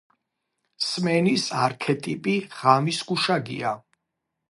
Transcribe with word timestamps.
სმენის 0.85 1.45
არქეტიპი 1.65 2.35
ღამის 2.59 3.07
გუშაგია 3.13 3.79